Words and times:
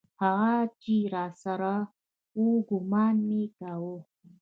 هغه 0.21 0.53
چې 0.81 0.95
راسره 1.13 1.75
و 2.39 2.43
ګومان 2.69 3.15
مې 3.27 3.43
کاوه. 3.57 3.97